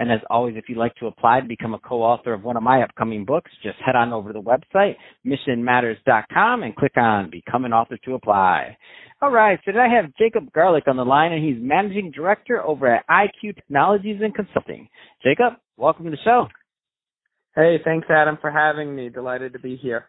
[0.00, 2.62] And as always, if you'd like to apply to become a co-author of one of
[2.62, 4.96] my upcoming books, just head on over to the website,
[5.26, 8.78] missionmatters.com, and click on Become an Author to apply.
[9.20, 12.62] All right, so today I have Jacob Garlick on the line, and he's Managing Director
[12.62, 14.88] over at IQ Technologies and Consulting.
[15.22, 16.46] Jacob, welcome to the show.
[17.54, 19.10] Hey, thanks, Adam, for having me.
[19.10, 20.06] Delighted to be here.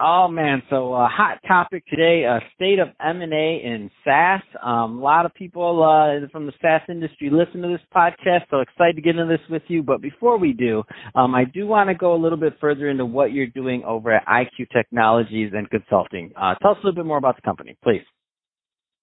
[0.00, 4.42] Oh man, so uh, hot topic today: uh, state of M and A in SaaS.
[4.62, 8.60] Um, a lot of people uh, from the SaaS industry listen to this podcast, so
[8.60, 9.82] excited to get into this with you.
[9.82, 10.84] But before we do,
[11.16, 14.12] um, I do want to go a little bit further into what you're doing over
[14.12, 16.30] at IQ Technologies and Consulting.
[16.36, 18.02] Uh, tell us a little bit more about the company, please.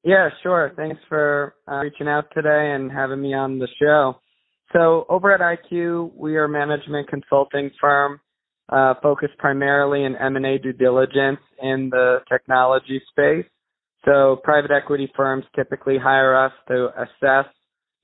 [0.05, 0.71] Yeah, sure.
[0.77, 4.21] Thanks for uh, reaching out today and having me on the show.
[4.71, 8.21] So over at IQ, we are a management consulting firm
[8.69, 13.45] uh, focused primarily in M&A due diligence in the technology space.
[14.05, 17.51] So private equity firms typically hire us to assess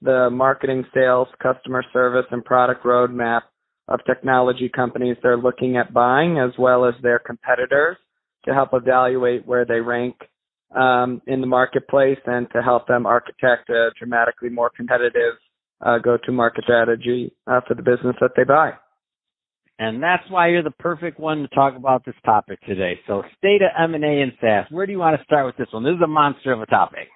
[0.02, 3.42] the marketing, sales, customer service, and product roadmap
[3.88, 7.98] of technology companies they're looking at buying, as well as their competitors,
[8.46, 10.16] to help evaluate where they rank
[10.76, 15.36] um, in the marketplace and to help them architect a dramatically more competitive
[15.86, 18.72] uh, go-to-market strategy uh, for the business that they buy.
[19.82, 23.00] And that's why you're the perfect one to talk about this topic today.
[23.08, 24.68] So, state of M&A and SaaS.
[24.70, 25.84] Where do you want to start with this one?
[25.84, 27.08] This is a monster of a topic.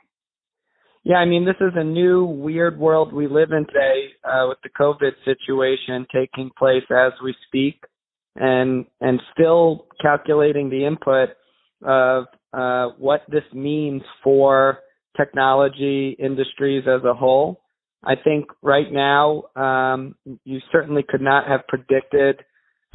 [1.03, 4.57] Yeah, I mean, this is a new weird world we live in today uh, with
[4.63, 7.83] the COVID situation taking place as we speak,
[8.35, 11.35] and and still calculating the input
[11.83, 14.79] of uh, what this means for
[15.15, 17.61] technology industries as a whole.
[18.03, 22.41] I think right now um, you certainly could not have predicted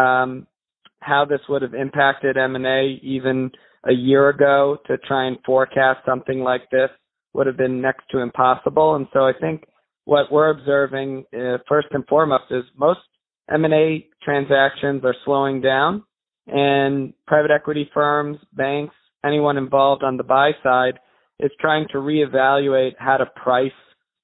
[0.01, 0.47] um,
[1.01, 3.51] how this would have impacted M&A even
[3.89, 4.79] a year ago.
[4.87, 6.91] To try and forecast something like this
[7.33, 8.97] would have been next to impossible.
[8.97, 9.65] And so I think
[10.05, 13.01] what we're observing uh, first and foremost is most
[13.51, 16.05] M&A transactions are slowing down,
[16.47, 18.95] and private equity firms, banks,
[19.25, 20.99] anyone involved on the buy side
[21.41, 23.73] is trying to reevaluate how to price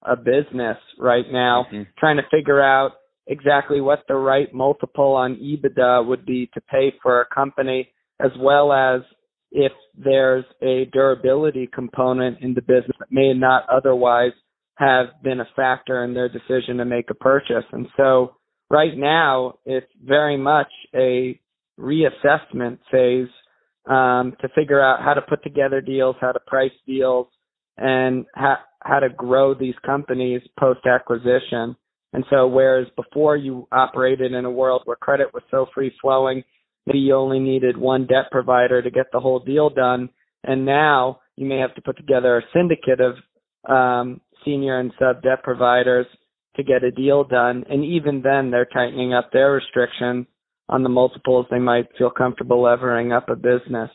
[0.02, 1.82] a business right now, mm-hmm.
[1.98, 2.92] trying to figure out
[3.26, 7.88] exactly what the right multiple on EBITDA would be to pay for a company,
[8.20, 9.02] as well as
[9.50, 14.32] if there's a durability component in the business that may not otherwise
[14.76, 17.64] have been a factor in their decision to make a purchase.
[17.72, 18.36] And so
[18.70, 21.40] right now, it's very much a
[21.78, 23.28] reassessment phase
[23.88, 27.28] um, to figure out how to put together deals, how to price deals,
[27.76, 31.76] and how how to grow these companies post acquisition.
[32.16, 36.42] And so, whereas before you operated in a world where credit was so free flowing,
[36.86, 40.08] maybe you only needed one debt provider to get the whole deal done,
[40.42, 43.16] and now you may have to put together a syndicate of
[43.70, 46.06] um, senior and sub debt providers
[46.56, 47.64] to get a deal done.
[47.68, 50.26] And even then, they're tightening up their restrictions
[50.70, 53.90] on the multiples they might feel comfortable levering up a business.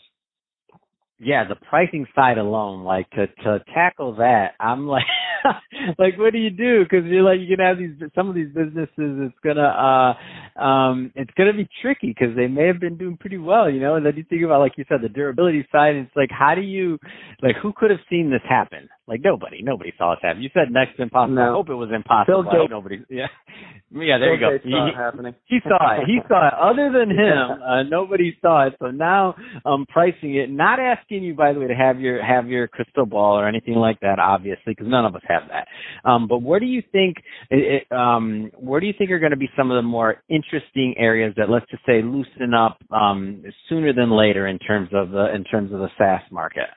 [1.18, 5.06] Yeah, the pricing side alone, like to to tackle that, I'm like,
[5.98, 6.84] like what do you do?
[6.84, 8.90] Because you're like you can have these some of these businesses.
[8.98, 13.38] It's gonna uh um it's gonna be tricky because they may have been doing pretty
[13.38, 13.96] well, you know.
[13.96, 15.96] And then you think about like you said the durability side.
[15.96, 17.00] It's like how do you
[17.42, 18.90] like who could have seen this happen?
[19.12, 20.42] Like nobody, nobody saw this happen.
[20.42, 21.36] You said next impossible.
[21.36, 21.50] No.
[21.50, 22.44] I hope it was impossible.
[22.44, 22.72] Bill Gates.
[22.72, 23.04] Nobody.
[23.10, 23.28] Yeah,
[23.92, 24.18] yeah.
[24.18, 24.64] There Bill you go.
[24.64, 25.36] he, saw it happening.
[25.48, 26.08] he saw it.
[26.08, 26.54] He saw it.
[26.54, 28.76] Other than him, uh, nobody saw it.
[28.80, 29.36] So now
[29.66, 30.50] I'm pricing it.
[30.50, 33.74] Not asking you, by the way, to have your have your crystal ball or anything
[33.74, 35.68] like that, obviously, because none of us have that.
[36.10, 37.18] Um, but where do you think
[37.50, 40.96] it, um, where do you think are going to be some of the more interesting
[40.98, 45.36] areas that let's just say loosen up um, sooner than later in terms of the
[45.36, 46.70] in terms of the SaaS market?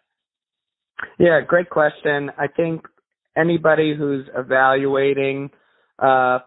[1.19, 2.31] Yeah, great question.
[2.39, 2.83] I think
[3.37, 5.51] anybody who's evaluating
[5.99, 6.41] uh,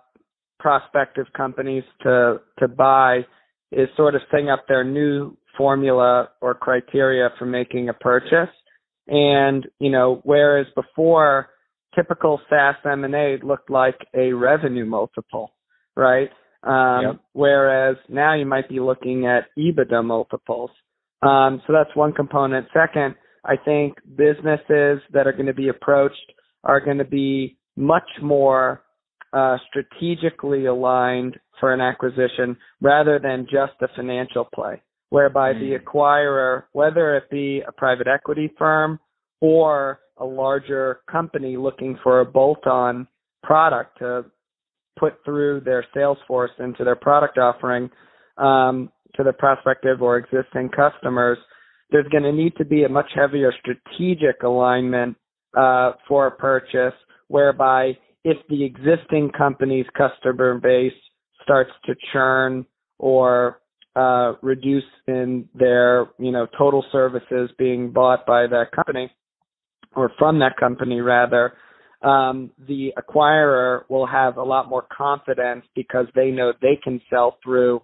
[0.59, 3.25] prospective companies to to buy
[3.71, 8.53] is sort of setting up their new formula or criteria for making a purchase.
[9.07, 11.49] And you know, whereas before
[11.95, 15.51] typical SaaS M&A looked like a revenue multiple,
[15.95, 16.29] right?
[16.63, 17.19] Um, yep.
[17.33, 20.69] Whereas now you might be looking at EBITDA multiples.
[21.21, 22.67] Um, so that's one component.
[22.73, 23.15] Second,
[23.47, 26.33] I think businesses that are going to be approached
[26.63, 28.83] are going to be much more
[29.31, 35.59] uh, strategically aligned for an acquisition rather than just a financial play, whereby mm.
[35.59, 38.99] the acquirer, whether it be a private equity firm
[39.39, 43.07] or a larger company looking for a bolt-on
[43.43, 44.25] product to
[44.99, 47.89] put through their sales force into their product offering
[48.37, 51.37] um, to the prospective or existing customers,
[51.91, 55.15] there's going to need to be a much heavier strategic alignment
[55.57, 56.93] uh, for a purchase,
[57.27, 60.93] whereby if the existing company's customer base
[61.43, 62.65] starts to churn
[62.99, 63.61] or
[63.95, 69.09] uh, reduce in their you know total services being bought by that company
[69.95, 71.53] or from that company rather,
[72.03, 77.37] um, the acquirer will have a lot more confidence because they know they can sell
[77.43, 77.81] through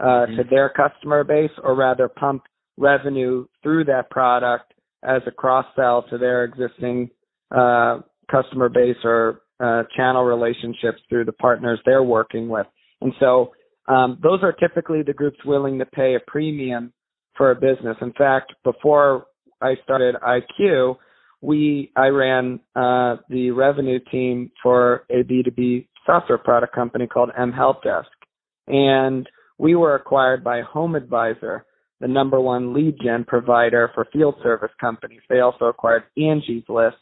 [0.00, 0.36] uh, mm-hmm.
[0.36, 2.42] to their customer base or rather pump
[2.76, 7.10] revenue through that product as a cross sell to their existing
[7.54, 8.00] uh,
[8.30, 12.66] customer base or uh, channel relationships through the partners they're working with.
[13.00, 13.52] And so
[13.86, 16.92] um, those are typically the groups willing to pay a premium
[17.36, 17.96] for a business.
[18.00, 19.26] In fact, before
[19.60, 20.96] I started IQ,
[21.40, 28.04] we I ran uh, the revenue team for a B2B software product company called mHelpDesk,
[28.66, 29.28] and
[29.58, 31.62] we were acquired by HomeAdvisor,
[32.00, 35.20] the number one lead gen provider for field service companies.
[35.28, 36.96] They also acquired Angie's List,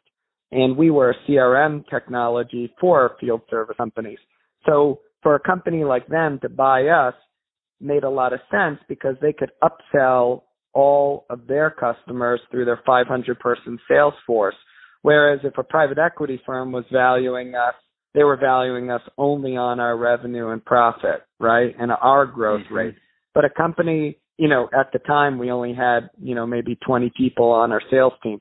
[0.51, 4.19] and we were a CRM technology for field service companies.
[4.67, 7.15] So for a company like them to buy us
[7.81, 10.43] made a lot of sense because they could upsell
[10.73, 14.55] all of their customers through their 500 person sales force.
[15.03, 17.75] Whereas if a private equity firm was valuing us,
[18.15, 21.75] they were valuing us only on our revenue and profit, right?
[21.79, 22.75] And our growth mm-hmm.
[22.75, 22.95] rate.
[23.35, 27.13] But a company, you know, at the time we only had, you know, maybe 20
[27.17, 28.41] people on our sales team.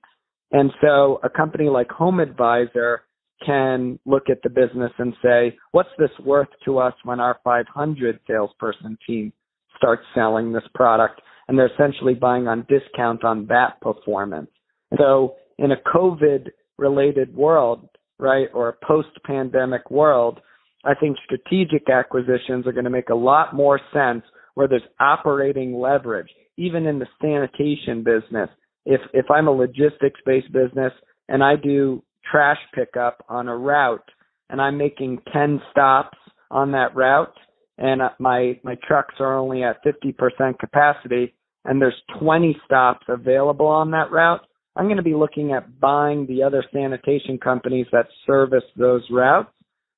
[0.52, 2.98] And so a company like HomeAdvisor
[3.46, 8.20] can look at the business and say, what's this worth to us when our 500
[8.28, 9.34] salesperson team
[9.78, 11.22] starts selling this product?
[11.48, 14.50] And they're essentially buying on discount on that performance.
[14.98, 17.90] So in a COVID related world,
[18.20, 20.40] right, or a post pandemic world,
[20.84, 24.24] I think strategic acquisitions are going to make a lot more sense
[24.62, 28.48] where there's operating leverage, even in the sanitation business.
[28.86, 30.94] If, if I'm a logistics based business
[31.28, 34.08] and I do trash pickup on a route
[34.52, 36.16] and I'm making 10 stops
[36.52, 37.34] on that route
[37.80, 41.34] and my my trucks are only at 50% capacity
[41.66, 44.42] and there's 20 stops available on that route,
[44.76, 49.50] I'm going to be looking at buying the other sanitation companies that service those routes,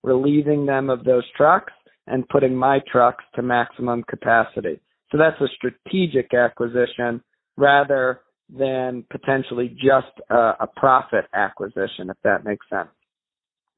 [0.03, 1.73] relieving them of those trucks
[2.07, 4.79] and putting my trucks to maximum capacity.
[5.11, 7.21] So that's a strategic acquisition
[7.55, 12.89] rather than potentially just a, a profit acquisition, if that makes sense.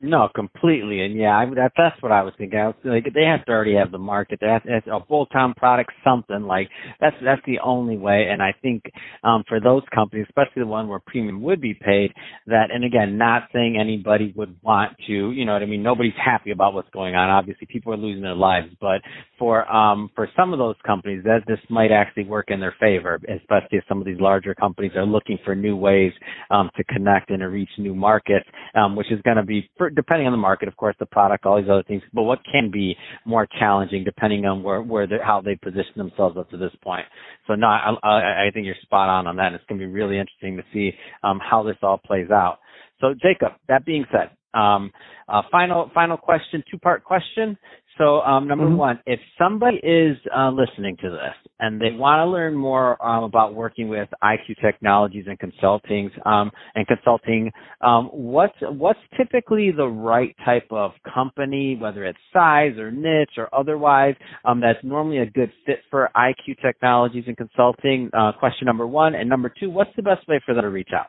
[0.06, 2.60] No, completely, and yeah, I, that, that's what I was thinking.
[2.60, 4.40] I was like, they have to already have the market.
[4.40, 6.70] They have, have a bolt-on product, something like
[7.02, 8.28] that's that's the only way.
[8.32, 8.84] And I think
[9.24, 12.14] um, for those companies, especially the one where premium would be paid,
[12.48, 15.84] that and again, not saying anybody would want to, you know what I mean.
[15.84, 17.32] Nobody's happy about what's going on.
[17.32, 19.02] Obviously, people are losing their lives, but
[19.40, 23.20] for um for some of those companies, that this might actually work in their favor,
[23.28, 26.14] especially if some of these larger companies are looking for new ways
[26.52, 29.68] um, to connect and to reach new markets, um, which is going to be.
[29.96, 32.72] Depending on the market, of course, the product, all these other things, but what can
[32.72, 32.96] be
[33.26, 37.06] more challenging depending on where, where how they position themselves up to this point.
[37.48, 39.54] So no, I, I, I think you're spot on on that.
[39.54, 42.60] It's going to be really interesting to see um, how this all plays out.
[43.02, 44.92] So Jacob, that being said, um,
[45.28, 47.58] uh, final final question, two part question.
[47.98, 48.76] So, um, number mm-hmm.
[48.76, 53.24] one, if somebody is uh, listening to this and they want to learn more um,
[53.24, 59.88] about working with IQ Technologies and consulting um, and consulting, um, what's what's typically the
[59.88, 65.26] right type of company, whether it's size or niche or otherwise, um, that's normally a
[65.26, 68.10] good fit for IQ Technologies and consulting?
[68.14, 70.90] Uh, question number one, and number two, what's the best way for them to reach
[70.94, 71.08] out?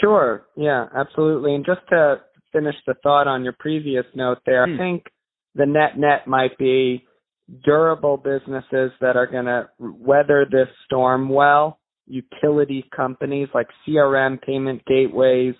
[0.00, 0.46] Sure.
[0.56, 1.54] Yeah, absolutely.
[1.54, 2.20] And just to
[2.52, 4.74] finish the thought on your previous note there, hmm.
[4.74, 5.04] I think
[5.54, 7.04] the net net might be
[7.64, 14.82] durable businesses that are going to weather this storm well, utility companies like CRM, payment
[14.86, 15.54] gateways,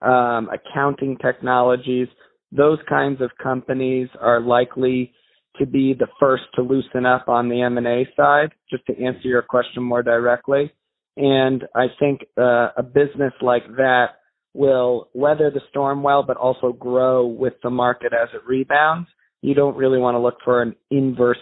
[0.00, 2.08] um, accounting technologies,
[2.52, 5.12] those kinds of companies are likely
[5.58, 9.42] to be the first to loosen up on the M&A side, just to answer your
[9.42, 10.72] question more directly.
[11.16, 14.06] And I think uh, a business like that
[14.54, 19.08] will weather the storm well, but also grow with the market as it rebounds
[19.42, 21.36] you don't really want to look for an inverse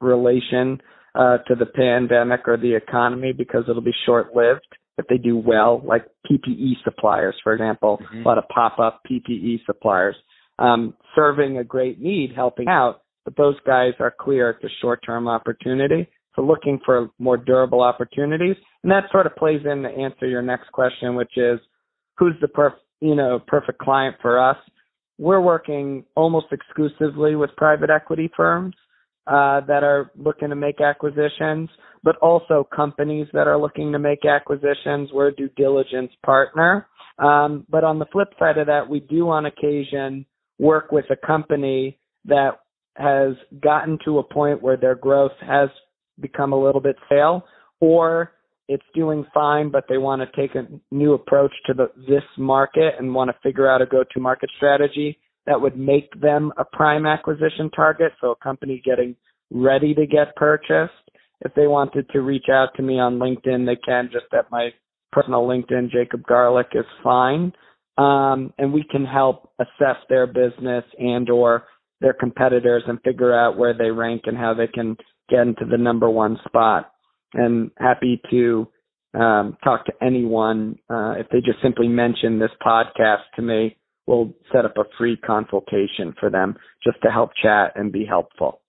[0.00, 0.80] relation
[1.14, 4.66] uh, to the pandemic or the economy because it'll be short lived
[4.98, 8.18] if they do well, like PPE suppliers, for example, mm-hmm.
[8.18, 10.14] a lot of pop up PPE suppliers,
[10.58, 15.00] um, serving a great need, helping out, but those guys are clear it's a short
[15.04, 16.08] term opportunity.
[16.36, 18.56] So looking for more durable opportunities.
[18.82, 21.60] And that sort of plays in to answer your next question, which is
[22.18, 24.56] who's the perf- you know, perfect client for us?
[25.18, 28.74] we're working almost exclusively with private equity firms
[29.26, 31.68] uh, that are looking to make acquisitions,
[32.02, 35.10] but also companies that are looking to make acquisitions.
[35.12, 36.86] We're a due diligence partner.
[37.18, 40.26] Um, but on the flip side of that, we do on occasion
[40.58, 42.60] work with a company that
[42.96, 45.68] has gotten to a point where their growth has
[46.20, 47.44] become a little bit stale
[47.80, 48.32] or
[48.68, 52.94] it's doing fine, but they want to take a new approach to the, this market
[52.98, 57.04] and want to figure out a go-to market strategy that would make them a prime
[57.04, 58.12] acquisition target.
[58.20, 59.16] So a company getting
[59.50, 60.92] ready to get purchased.
[61.42, 64.70] If they wanted to reach out to me on LinkedIn, they can just at my
[65.12, 67.52] personal LinkedIn, Jacob Garlick is fine.
[67.96, 71.64] Um, and we can help assess their business and or
[72.00, 74.96] their competitors and figure out where they rank and how they can
[75.28, 76.92] get into the number one spot
[77.34, 78.68] and happy to
[79.14, 80.78] um, talk to anyone.
[80.90, 83.76] Uh, if they just simply mention this podcast to me,
[84.06, 88.60] we'll set up a free consultation for them just to help chat and be helpful.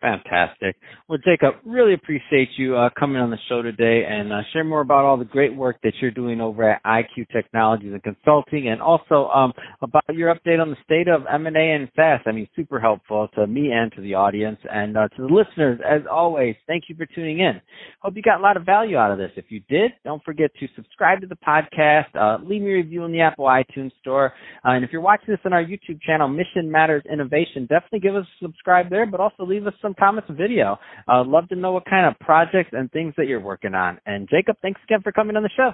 [0.00, 0.76] Fantastic.
[1.08, 4.80] Well, Jacob, really appreciate you uh, coming on the show today and uh, share more
[4.80, 8.80] about all the great work that you're doing over at IQ Technologies and Consulting, and
[8.80, 9.52] also um,
[9.82, 12.20] about your update on the state of M&A and SaaS.
[12.26, 15.80] I mean, super helpful to me and to the audience and uh, to the listeners.
[15.84, 17.60] As always, thank you for tuning in.
[18.00, 19.32] Hope you got a lot of value out of this.
[19.34, 23.04] If you did, don't forget to subscribe to the podcast, uh, leave me a review
[23.04, 24.32] in the Apple iTunes Store,
[24.64, 28.14] uh, and if you're watching this on our YouTube channel, Mission Matters Innovation, definitely give
[28.14, 30.78] us a subscribe there, but also leave us some some comments video.
[31.06, 33.98] I'd love to know what kind of projects and things that you're working on.
[34.06, 35.70] And Jacob, thanks again for coming on the show.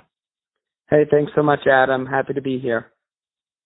[0.89, 2.07] Hey, thanks so much, Adam.
[2.07, 2.94] Happy to be here.